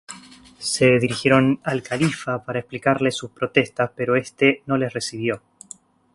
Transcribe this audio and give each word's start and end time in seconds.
Se 0.57 0.97
dirigieron 0.97 1.59
al 1.63 1.83
califa 1.83 2.43
para 2.43 2.57
explicarles 2.57 3.15
sus 3.15 3.29
protestas 3.29 3.91
pero 3.95 4.15
este 4.15 4.63
no 4.65 4.75
les 4.75 4.91
recibió. 4.91 5.43